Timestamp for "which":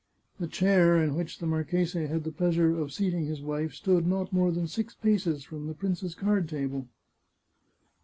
1.13-1.37